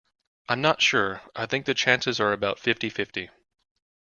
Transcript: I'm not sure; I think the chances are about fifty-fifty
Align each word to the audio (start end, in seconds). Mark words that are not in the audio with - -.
I'm 0.49 0.61
not 0.63 0.81
sure; 0.81 1.21
I 1.35 1.45
think 1.45 1.67
the 1.67 1.75
chances 1.75 2.19
are 2.19 2.33
about 2.33 2.57
fifty-fifty 2.57 3.29